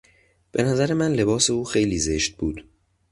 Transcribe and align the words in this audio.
به 0.51 0.63
نظر 0.63 0.93
من 0.93 1.13
لباس 1.13 1.49
او 1.49 1.63
خیلی 1.65 1.97
زشت 1.99 2.35
بود. 2.37 2.63